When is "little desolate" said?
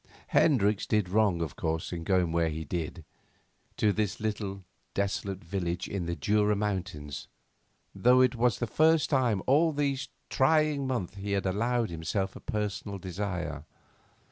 4.19-5.43